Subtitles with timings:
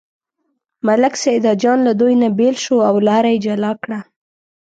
[0.87, 3.99] ملک سیدجان له دوی نه بېل شو او لاره یې جلا کړه.